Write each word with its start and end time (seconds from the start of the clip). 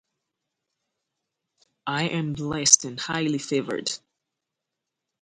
I 1.85 2.05
am 2.05 2.33
blessed 2.33 2.85
and 2.85 2.99
highly 2.99 3.37
favored. 3.37 3.91